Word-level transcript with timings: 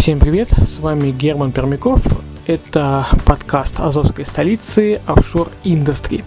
Всем 0.00 0.18
привет, 0.18 0.48
с 0.66 0.78
вами 0.78 1.10
Герман 1.10 1.52
Пермяков. 1.52 2.00
Это 2.46 3.06
подкаст 3.26 3.80
Азовской 3.80 4.24
столицы 4.24 4.98
Offshore 5.06 5.50
Industry. 5.62 6.24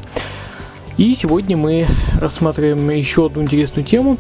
И 0.98 1.16
сегодня 1.16 1.58
мы 1.58 1.88
рассматриваем 2.22 2.88
еще 2.92 3.26
одну 3.26 3.42
интересную 3.42 3.84
тему, 3.84 4.20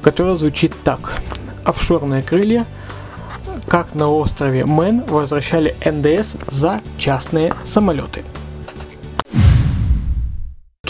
которая 0.00 0.34
звучит 0.34 0.74
так. 0.82 1.20
Офшорные 1.62 2.22
крылья. 2.22 2.64
Как 3.68 3.94
на 3.94 4.08
острове 4.08 4.64
Мэн 4.64 5.04
возвращали 5.04 5.76
НДС 5.84 6.36
за 6.50 6.80
частные 6.96 7.52
самолеты. 7.64 8.24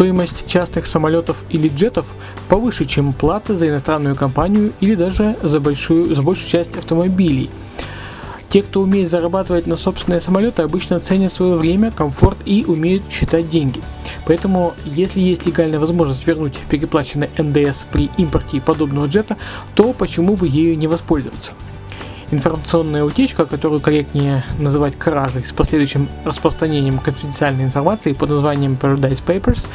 Стоимость 0.00 0.46
частных 0.46 0.86
самолетов 0.86 1.45
или 1.50 1.68
джетов 1.68 2.06
повыше, 2.48 2.86
чем 2.86 3.12
плата 3.12 3.54
за 3.54 3.68
иностранную 3.68 4.16
компанию 4.16 4.73
или 4.80 4.95
даже 4.95 5.36
за 5.42 5.60
большую, 5.60 6.14
за 6.14 6.23
большую 6.23 6.48
часть 6.48 6.74
автомобилей. 6.74 7.50
Те, 8.48 8.62
кто 8.62 8.80
умеет 8.80 9.10
зарабатывать 9.10 9.66
на 9.66 9.76
собственные 9.76 10.23
самолеты, 10.23 10.62
обычно 10.62 11.00
ценят 11.00 11.34
свое 11.34 11.54
время, 11.54 11.92
комфорт 11.92 12.38
и 12.46 12.65
умеют 12.66 13.02
считать 13.10 13.51
деньги. 13.51 13.82
Поэтому, 14.24 14.73
если 14.87 15.20
есть 15.20 15.45
легальная 15.45 15.79
возможность 15.79 16.26
вернуть 16.26 16.54
переплаченный 16.70 17.29
НДС 17.37 17.85
при 17.92 18.09
импорте 18.16 18.62
подобного 18.62 19.04
джета, 19.04 19.37
то 19.74 19.92
почему 19.92 20.35
бы 20.35 20.48
ею 20.48 20.79
не 20.79 20.87
воспользоваться? 20.87 21.52
Информационная 22.32 23.02
утечка, 23.02 23.45
которую 23.45 23.80
корректнее 23.80 24.45
называть 24.59 24.96
кражей 24.96 25.45
с 25.45 25.52
последующим 25.52 26.09
распространением 26.24 26.98
конфиденциальной 26.98 27.64
информации 27.64 28.12
под 28.12 28.30
названием 28.30 28.78
Paradise 28.80 29.23
Papers, 29.24 29.66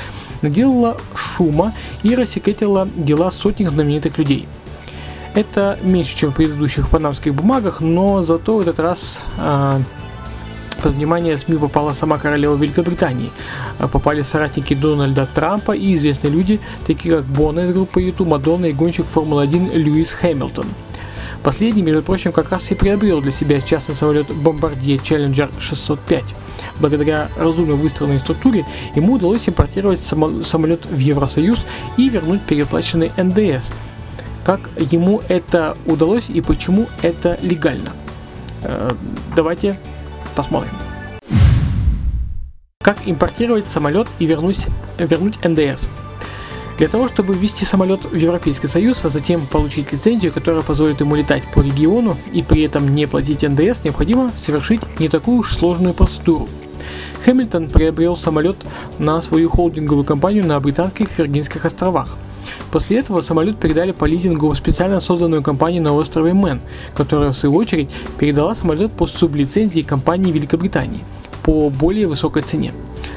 наделала 0.42 0.96
шума 1.16 1.74
и 2.04 2.16
рассекретила 2.16 2.88
дела 2.96 3.32
сотен 3.32 3.68
знаменитых 3.68 4.18
людей. 4.18 4.48
Это 5.34 5.78
меньше, 5.84 6.16
чем 6.16 6.32
в 6.32 6.36
предыдущих 6.36 6.90
панамских 6.90 7.36
бумагах, 7.36 7.82
но 7.82 8.24
зато 8.24 8.56
в 8.56 8.62
этот 8.62 8.80
раз 8.80 9.20
а, 9.38 9.82
под 10.82 10.94
внимание 10.94 11.36
СМИ 11.36 11.58
попала 11.58 11.92
сама 11.92 12.18
королева 12.18 12.56
Великобритании. 12.56 13.32
Попали 13.92 14.22
соратники 14.22 14.74
Дональда 14.74 15.28
Трампа 15.34 15.74
и 15.74 15.94
известные 15.96 16.32
люди, 16.32 16.62
такие 16.88 17.18
как 17.18 17.26
Бонна 17.26 17.62
из 17.62 17.74
группы 17.74 18.02
YouTube, 18.02 18.30
Мадонна 18.30 18.68
и 18.68 18.72
гонщик 18.72 19.08
Формулы-1 19.08 19.76
Льюис 19.76 20.14
Хэмилтон. 20.14 20.68
Последний, 21.46 21.84
между 21.84 22.02
прочим, 22.02 22.32
как 22.32 22.50
раз 22.50 22.72
и 22.72 22.74
приобрел 22.74 23.22
для 23.22 23.30
себя 23.30 23.62
частный 23.62 23.94
самолет 23.94 24.28
Bombardier 24.32 25.00
Challenger 25.00 25.52
605. 25.60 26.24
Благодаря 26.80 27.30
разумно 27.38 27.76
выстроенной 27.76 28.20
структуре 28.20 28.66
ему 28.96 29.14
удалось 29.14 29.48
импортировать 29.48 30.00
само- 30.00 30.42
самолет 30.44 30.88
в 30.88 30.98
Евросоюз 30.98 31.64
и 31.98 32.10
вернуть 32.10 32.42
переплаченный 32.42 33.12
НДС. 33.16 33.74
Как 34.44 34.72
ему 34.76 35.22
это 35.28 35.78
удалось 35.86 36.30
и 36.30 36.42
почему 36.42 36.88
это 37.04 37.38
легально? 37.44 37.94
Э, 38.64 38.90
Давайте 39.36 39.78
посмотрим. 40.36 40.74
Как 42.82 42.98
импортировать 43.06 43.66
самолет 43.66 44.08
и 44.18 44.26
вернуть, 44.26 44.66
вернуть 44.98 45.38
НДС? 45.46 45.90
Для 46.78 46.90
того, 46.90 47.08
чтобы 47.08 47.34
ввести 47.34 47.64
самолет 47.64 48.04
в 48.04 48.16
Европейский 48.16 48.68
Союз, 48.68 49.06
а 49.06 49.10
затем 49.10 49.46
получить 49.48 49.94
лицензию, 49.94 50.34
которая 50.34 50.62
позволит 50.62 51.00
ему 51.00 51.16
летать 51.16 51.44
по 51.54 51.62
региону 51.62 52.18
и 52.34 52.44
при 52.44 52.64
этом 52.64 52.94
не 52.94 53.08
платить 53.08 53.44
НДС, 53.44 53.84
необходимо 53.86 54.32
совершить 54.36 54.82
не 55.00 55.08
такую 55.08 55.40
уж 55.40 55.54
сложную 55.54 55.94
процедуру. 55.94 56.50
Хэмилтон 57.24 57.70
приобрел 57.70 58.18
самолет 58.18 58.58
на 59.00 59.22
свою 59.22 59.50
холдинговую 59.50 60.04
компанию 60.04 60.46
на 60.46 60.60
британских 60.60 61.18
Виргинских 61.18 61.66
островах. 61.66 62.18
После 62.72 63.00
этого 63.00 63.22
самолет 63.22 63.58
передали 63.58 63.94
по 63.94 64.04
лизингу 64.04 64.50
в 64.50 64.58
специально 64.58 65.00
созданную 65.00 65.42
компанию 65.42 65.82
на 65.82 65.94
острове 65.94 66.34
Мэн, 66.34 66.60
которая 66.94 67.32
в 67.32 67.38
свою 67.38 67.56
очередь 67.56 67.90
передала 68.20 68.54
самолет 68.54 68.92
по 68.92 69.08
сублицензии 69.08 69.82
компании 69.82 70.32
Великобритании 70.32 71.06
по 71.44 71.70
более 71.70 72.08
высокой 72.08 72.42
цене. 72.42 72.74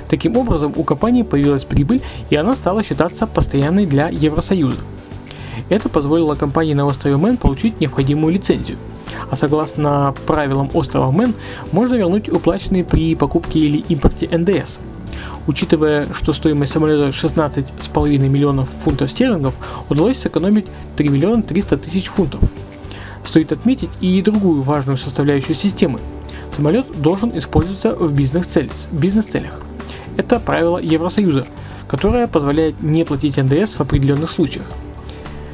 Таким 0.09 0.37
образом, 0.37 0.73
у 0.75 0.85
компании 0.85 1.23
появилась 1.23 1.65
прибыль, 1.65 2.01
и 2.31 2.37
она 2.37 2.55
стала 2.57 2.83
считаться 2.83 3.27
постоянной 3.27 3.87
для 3.87 4.09
Евросоюза. 4.09 4.79
Это 5.69 5.89
позволило 5.89 6.35
компании 6.35 6.75
на 6.75 6.87
острове 6.87 7.17
Мэн 7.17 7.37
получить 7.37 7.81
необходимую 7.81 8.33
лицензию. 8.33 8.79
А 9.31 9.37
согласно 9.37 10.15
правилам 10.27 10.71
острова 10.73 11.11
Мэн, 11.11 11.35
можно 11.73 11.95
вернуть 11.95 12.29
уплаченный 12.29 12.85
при 12.85 13.15
покупке 13.15 13.59
или 13.61 13.79
импорте 13.89 14.29
НДС. 14.31 14.79
Учитывая, 15.47 16.07
что 16.13 16.33
стоимость 16.33 16.73
самолета 16.73 17.09
16,5 17.09 18.19
миллионов 18.19 18.71
фунтов 18.71 19.11
стерлингов, 19.11 19.55
удалось 19.91 20.19
сэкономить 20.19 20.67
3 20.97 21.09
миллиона 21.09 21.43
300 21.43 21.77
тысяч 21.79 22.09
фунтов. 22.09 22.41
Стоит 23.25 23.53
отметить 23.53 23.91
и 24.01 24.23
другую 24.23 24.63
важную 24.63 24.97
составляющую 24.97 25.57
системы. 25.57 26.01
Самолет 26.55 26.87
должен 27.01 27.37
использоваться 27.37 27.95
в 27.95 28.15
бизнес-целях. 28.15 29.68
Это 30.19 30.41
правило 30.41 30.79
Евросоюза, 30.79 31.47
которое 31.87 32.27
позволяет 32.27 32.83
не 32.83 33.05
платить 33.05 33.37
НДС 33.37 33.77
в 33.77 33.81
определенных 33.81 34.33
случаях. 34.33 34.67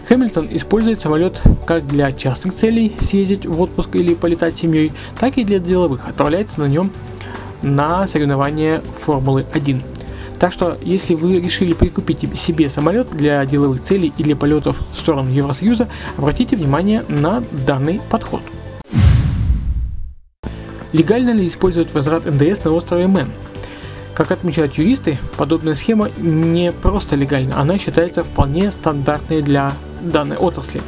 Хэмилтон 0.09 0.49
использует 0.51 1.03
самолет 1.03 1.43
как 1.67 1.87
для 1.87 2.13
частных 2.13 2.55
целей 2.55 2.97
съездить 2.99 3.45
в 3.45 3.61
отпуск 3.61 3.95
или 3.95 4.15
полетать 4.15 4.55
с 4.55 4.59
семьей, 4.59 4.93
так 5.21 5.37
и 5.37 5.45
для 5.45 5.59
деловых. 5.59 6.09
Отправляется 6.09 6.61
на 6.61 6.65
нем 6.65 6.91
на 7.61 8.07
соревнования 8.07 8.81
Формулы 9.01 9.45
1. 9.53 9.83
Так 10.39 10.51
что, 10.51 10.79
если 10.83 11.15
вы 11.15 11.41
решили 11.41 11.75
прикупить 11.75 12.27
себе 12.39 12.71
самолет 12.71 13.11
для 13.11 13.45
деловых 13.45 13.83
целей 13.83 14.15
или 14.17 14.33
полетов 14.33 14.79
в 14.93 14.99
сторону 14.99 15.29
Евросоюза, 15.29 15.89
обратите 16.17 16.57
внимание 16.57 17.05
на 17.09 17.45
данный 17.67 18.01
подход. 18.11 18.41
Легально 20.93 21.33
ли 21.35 21.47
использовать 21.49 21.93
возврат 21.93 22.25
НДС 22.25 22.65
на 22.65 22.73
острове 22.73 23.09
Мэн? 23.09 23.29
Как 24.15 24.31
отмечают 24.31 24.75
юристы, 24.75 25.19
подобная 25.37 25.75
схема 25.75 26.09
не 26.19 26.71
просто 26.71 27.17
легальна, 27.17 27.61
она 27.61 27.79
считается 27.79 28.23
вполне 28.23 28.71
стандартной 28.71 29.43
для 29.43 29.73
данной 30.03 30.37
отрасли. 30.37 30.81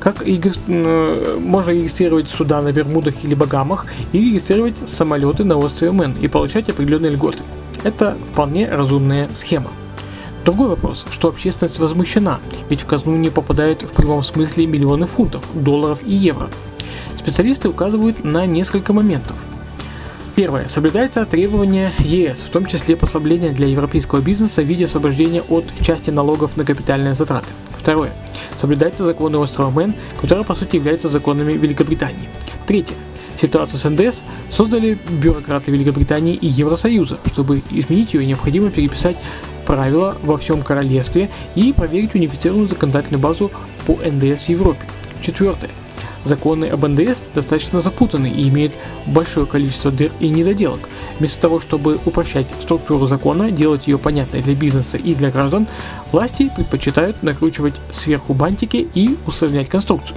Как 0.00 0.22
регис- 0.22 0.58
э, 0.66 1.38
можно 1.38 1.70
регистрировать 1.70 2.28
суда 2.28 2.60
на 2.60 2.72
Бермудах 2.72 3.22
или 3.22 3.34
Багамах 3.34 3.86
и 4.10 4.18
регистрировать 4.18 4.76
самолеты 4.88 5.44
на 5.44 5.56
острове 5.56 5.92
Мэн 5.92 6.16
и 6.20 6.26
получать 6.26 6.68
определенные 6.68 7.12
льготы. 7.12 7.38
Это 7.84 8.16
вполне 8.32 8.68
разумная 8.68 9.28
схема. 9.34 9.70
Другой 10.44 10.66
вопрос, 10.66 11.06
что 11.12 11.28
общественность 11.28 11.78
возмущена, 11.78 12.40
ведь 12.68 12.82
в 12.82 12.86
казну 12.86 13.16
не 13.16 13.30
попадают 13.30 13.82
в 13.82 13.90
прямом 13.90 14.24
смысле 14.24 14.66
миллионы 14.66 15.06
фунтов, 15.06 15.44
долларов 15.54 16.00
и 16.04 16.12
евро. 16.12 16.48
Специалисты 17.16 17.68
указывают 17.68 18.24
на 18.24 18.44
несколько 18.46 18.92
моментов. 18.92 19.36
Первое. 20.34 20.66
Соблюдается 20.66 21.26
требования 21.26 21.92
ЕС, 21.98 22.40
в 22.40 22.48
том 22.48 22.64
числе 22.64 22.96
послабление 22.96 23.52
для 23.52 23.66
европейского 23.66 24.20
бизнеса 24.20 24.62
в 24.62 24.64
виде 24.64 24.86
освобождения 24.86 25.42
от 25.42 25.66
части 25.82 26.08
налогов 26.08 26.56
на 26.56 26.64
капитальные 26.64 27.12
затраты. 27.12 27.48
Второе. 27.78 28.12
Соблюдаются 28.56 29.04
законы 29.04 29.36
острова 29.36 29.70
Мэн, 29.70 29.94
которые 30.18 30.46
по 30.46 30.54
сути 30.54 30.76
являются 30.76 31.08
законами 31.08 31.52
Великобритании. 31.52 32.30
Третье. 32.66 32.94
Ситуацию 33.38 33.78
с 33.78 33.88
НДС 33.88 34.22
создали 34.50 34.96
бюрократы 35.10 35.70
Великобритании 35.70 36.34
и 36.34 36.46
Евросоюза. 36.46 37.18
Чтобы 37.26 37.62
изменить 37.70 38.14
ее, 38.14 38.24
необходимо 38.24 38.70
переписать 38.70 39.18
правила 39.66 40.16
во 40.22 40.38
всем 40.38 40.62
королевстве 40.62 41.28
и 41.54 41.74
проверить 41.74 42.14
унифицированную 42.14 42.68
законодательную 42.68 43.20
базу 43.20 43.50
по 43.86 43.94
НДС 43.96 44.42
в 44.42 44.48
Европе. 44.48 44.86
Четвертое. 45.20 45.70
Законы 46.24 46.66
об 46.66 46.86
НДС 46.86 47.22
достаточно 47.34 47.80
запутаны 47.80 48.28
и 48.28 48.48
имеют 48.48 48.72
большое 49.06 49.46
количество 49.46 49.90
дыр 49.90 50.12
и 50.20 50.28
недоделок. 50.28 50.88
Вместо 51.18 51.40
того, 51.40 51.60
чтобы 51.60 51.98
упрощать 52.04 52.46
структуру 52.60 53.06
закона, 53.06 53.50
делать 53.50 53.86
ее 53.86 53.98
понятной 53.98 54.42
для 54.42 54.54
бизнеса 54.54 54.96
и 54.96 55.14
для 55.14 55.30
граждан, 55.30 55.66
власти 56.12 56.50
предпочитают 56.54 57.22
накручивать 57.22 57.74
сверху 57.90 58.34
бантики 58.34 58.88
и 58.94 59.16
усложнять 59.26 59.68
конструкцию. 59.68 60.16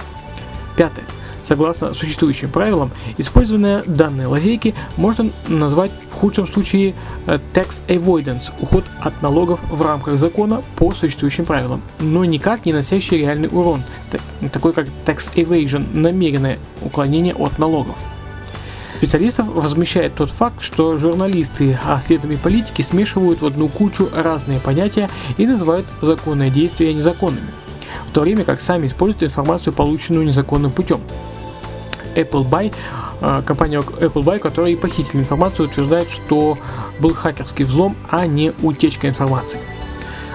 Пятое. 0.76 1.04
Согласно 1.46 1.94
существующим 1.94 2.50
правилам, 2.50 2.90
использованные 3.18 3.84
данные 3.86 4.26
лазейки 4.26 4.74
можно 4.96 5.30
назвать 5.46 5.92
в 6.10 6.14
худшем 6.14 6.48
случае 6.48 6.94
э, 7.26 7.38
tax 7.54 7.82
avoidance– 7.86 8.50
уход 8.60 8.84
от 8.98 9.22
налогов 9.22 9.60
в 9.70 9.80
рамках 9.80 10.18
закона 10.18 10.62
по 10.74 10.90
существующим 10.90 11.44
правилам, 11.44 11.82
но 12.00 12.24
никак 12.24 12.66
не 12.66 12.72
носящий 12.72 13.18
реальный 13.18 13.48
урон, 13.48 13.84
та- 14.10 14.48
такой 14.48 14.72
как 14.72 14.88
tax 15.04 15.32
evasion– 15.36 15.86
намеренное 15.96 16.58
уклонение 16.82 17.34
от 17.34 17.60
налогов. 17.60 17.94
Специалистов 18.96 19.46
возмущает 19.46 20.16
тот 20.16 20.32
факт, 20.32 20.60
что 20.62 20.98
журналисты, 20.98 21.78
а 21.84 22.00
следом 22.00 22.32
и 22.32 22.36
политики 22.36 22.82
смешивают 22.82 23.40
в 23.40 23.46
одну 23.46 23.68
кучу 23.68 24.08
разные 24.12 24.58
понятия 24.58 25.08
и 25.36 25.46
называют 25.46 25.86
законные 26.02 26.50
действия 26.50 26.92
незаконными, 26.92 27.52
в 28.08 28.12
то 28.12 28.22
время 28.22 28.42
как 28.42 28.60
сами 28.60 28.88
используют 28.88 29.22
информацию, 29.22 29.72
полученную 29.72 30.26
незаконным 30.26 30.72
путем. 30.72 31.00
Appleby, 32.16 32.72
а, 33.20 33.42
компания 33.42 33.80
Appleby, 33.80 34.38
которая 34.38 34.72
и 34.72 34.76
похитила 34.76 35.20
информацию, 35.20 35.68
утверждает, 35.68 36.10
что 36.10 36.58
был 36.98 37.14
хакерский 37.14 37.64
взлом, 37.64 37.96
а 38.10 38.26
не 38.26 38.52
утечка 38.62 39.08
информации. 39.08 39.60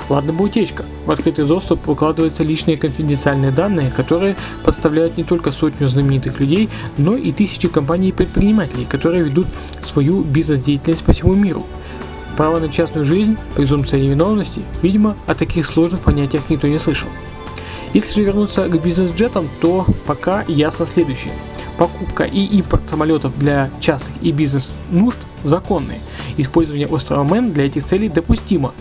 Ладно 0.10 0.34
бы 0.34 0.44
утечка. 0.44 0.84
В 1.06 1.12
открытый 1.12 1.46
доступ 1.46 1.88
выкладываются 1.88 2.44
личные 2.44 2.76
конфиденциальные 2.76 3.52
данные, 3.52 3.92
которые 3.96 4.36
подставляют 4.66 5.16
не 5.18 5.24
только 5.24 5.52
сотню 5.52 5.88
знаменитых 5.88 6.40
людей, 6.42 6.70
но 6.98 7.16
и 7.16 7.32
тысячи 7.32 7.70
компаний 7.70 8.10
и 8.10 8.12
предпринимателей, 8.12 8.84
которые 8.84 9.24
ведут 9.24 9.48
свою 9.86 10.22
бизнес-деятельность 10.24 11.06
по 11.06 11.14
всему 11.14 11.34
миру. 11.34 11.66
Право 12.36 12.60
на 12.60 12.68
частную 12.68 13.06
жизнь, 13.06 13.38
презумпция 13.56 14.02
невиновности, 14.02 14.64
видимо, 14.82 15.16
о 15.28 15.34
таких 15.34 15.66
сложных 15.66 16.02
понятиях 16.02 16.44
никто 16.50 16.68
не 16.68 16.80
слышал. 16.80 17.08
Если 17.94 18.14
же 18.14 18.26
вернуться 18.26 18.68
к 18.68 18.84
бизнес-джетам, 18.84 19.50
то 19.62 19.86
пока 20.06 20.44
ясно 20.48 20.86
следующее. 20.86 21.32
Покупка 21.82 22.26
и 22.26 22.46
импорт 22.58 22.88
самолетов 22.88 23.36
для 23.40 23.72
частных 23.80 24.14
и 24.22 24.32
бизнес-нужд 24.32 25.18
законные. 25.44 25.98
Использование 26.38 26.86
острова 26.86 27.24
Мэн 27.24 27.54
для 27.54 27.66
этих 27.66 27.84
целей 27.84 28.08
допустимо, 28.08 28.72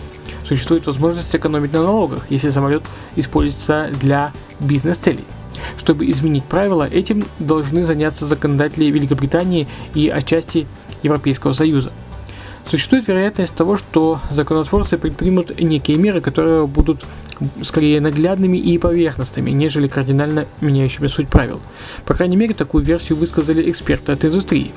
существует 0.45 0.85
возможность 0.85 1.31
сэкономить 1.31 1.73
на 1.73 1.81
налогах, 1.81 2.27
если 2.29 2.51
самолет 2.51 2.83
используется 3.15 3.89
для 3.99 4.31
бизнес-целей. 4.59 5.25
Чтобы 5.77 6.11
изменить 6.11 6.43
правила, 6.43 6.87
этим 6.87 7.25
должны 7.39 7.85
заняться 7.85 8.27
законодатели 8.27 8.91
Великобритании 8.91 9.67
и 9.95 10.07
отчасти 10.07 10.67
Европейского 11.01 11.53
Союза. 11.53 11.91
Существует 12.67 13.07
вероятность 13.07 13.53
того, 13.53 13.75
что 13.75 14.21
законотворцы 14.29 14.97
предпримут 14.97 15.59
некие 15.59 15.97
меры, 15.97 16.21
которые 16.21 16.67
будут 16.67 17.03
скорее 17.63 17.99
наглядными 18.01 18.57
и 18.57 18.77
поверхностными, 18.77 19.49
нежели 19.51 19.87
кардинально 19.87 20.45
меняющими 20.61 21.07
суть 21.07 21.27
правил. 21.27 21.59
По 22.05 22.13
крайней 22.13 22.37
мере, 22.37 22.53
такую 22.53 22.83
версию 22.83 23.17
высказали 23.17 23.69
эксперты 23.69 24.11
от 24.11 24.23
индустрии. 24.23 24.71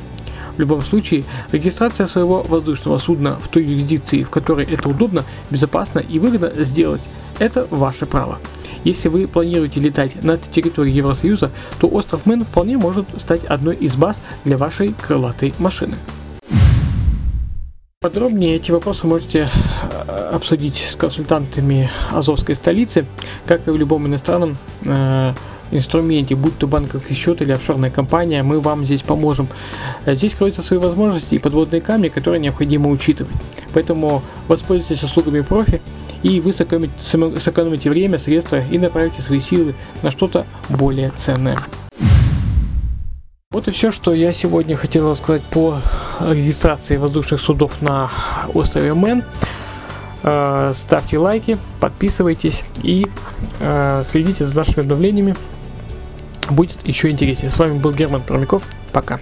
В 0.57 0.61
любом 0.61 0.83
случае, 0.83 1.25
регистрация 1.51 2.07
своего 2.07 2.43
воздушного 2.43 2.99
судна 2.99 3.37
в 3.41 3.49
той 3.49 3.65
юрисдикции, 3.65 4.23
в 4.23 4.31
которой 4.31 4.67
это 4.67 4.89
удобно, 4.89 5.25
безопасно 5.51 5.99
и 5.99 6.19
выгодно 6.19 6.53
сделать, 6.63 7.03
это 7.39 7.67
ваше 7.71 8.07
право. 8.07 8.39
Если 8.85 9.09
вы 9.09 9.27
планируете 9.27 9.81
летать 9.81 10.23
над 10.23 10.43
территорией 10.43 10.97
Евросоюза, 10.97 11.51
то 11.81 11.89
остров 11.89 12.27
Мэн 12.27 12.45
вполне 12.45 12.77
может 12.77 13.07
стать 13.17 13.45
одной 13.45 13.77
из 13.77 13.97
баз 13.97 14.21
для 14.45 14.57
вашей 14.57 14.95
крылатой 14.95 15.55
машины. 15.59 15.97
Подробнее 18.05 18.57
эти 18.57 18.71
вопросы 18.71 19.07
можете 19.07 19.49
э, 19.49 20.31
обсудить 20.31 20.77
с 20.77 20.95
консультантами 20.95 21.91
Азовской 22.13 22.55
столицы, 22.55 23.07
как 23.47 23.67
и 23.67 23.71
в 23.71 23.79
любом 23.79 24.07
иностранном 24.07 24.59
э, 24.85 25.33
инструменте, 25.71 26.35
будь 26.35 26.59
то 26.59 26.67
банковский 26.67 27.15
счет 27.15 27.41
или 27.41 27.53
офшорная 27.53 27.89
компания, 27.89 28.43
мы 28.43 28.61
вам 28.61 28.85
здесь 28.85 29.01
поможем. 29.01 29.49
Здесь 30.05 30.35
кроются 30.35 30.61
свои 30.61 30.79
возможности 30.79 31.37
и 31.37 31.39
подводные 31.39 31.81
камни, 31.81 32.09
которые 32.09 32.41
необходимо 32.41 32.91
учитывать. 32.91 33.33
Поэтому 33.73 34.21
воспользуйтесь 34.49 35.03
услугами 35.03 35.41
профи, 35.41 35.81
и 36.23 36.41
вы 36.41 36.53
сэкономите 36.53 37.89
время, 37.89 38.19
средства 38.19 38.61
и 38.71 38.77
направите 38.77 39.23
свои 39.23 39.41
силы 39.41 39.75
на 40.03 40.11
что-то 40.11 40.45
более 40.69 41.11
ценное. 41.13 41.59
Вот 43.55 43.69
и 43.69 43.71
все, 43.71 43.93
что 43.93 44.13
я 44.13 44.33
сегодня 44.33 44.75
хотел 44.75 45.09
рассказать 45.09 45.45
по 45.45 45.79
регистрации 46.21 46.97
воздушных 46.97 47.41
судов 47.41 47.81
на 47.83 48.11
острове 48.53 48.95
Мэн. 48.95 49.23
Э, 50.25 50.73
ставьте 50.75 51.19
лайки, 51.19 51.57
подписывайтесь 51.79 52.65
и 52.83 53.07
э, 53.61 54.03
следите 54.05 54.45
за 54.45 54.57
нашими 54.57 54.81
обновлениями 54.81 55.37
будет 56.51 56.85
еще 56.85 57.11
интереснее. 57.11 57.49
С 57.49 57.57
вами 57.57 57.79
был 57.79 57.93
Герман 57.93 58.23
Пермяков. 58.23 58.65
Пока. 58.91 59.21